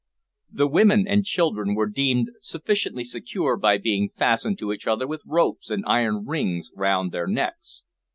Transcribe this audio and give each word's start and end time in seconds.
The 0.51 0.65
women 0.65 1.07
and 1.07 1.23
children 1.23 1.75
were 1.75 1.85
deemed 1.85 2.29
sufficiently 2.41 3.03
secure 3.03 3.55
by 3.55 3.77
being 3.77 4.09
fastened 4.17 4.57
to 4.57 4.73
each 4.73 4.87
other 4.87 5.05
with 5.05 5.21
ropes 5.27 5.69
and 5.69 5.83
iron 5.85 6.25
rings 6.25 6.71
round 6.75 7.11
their 7.11 7.27
necks. 7.27 7.83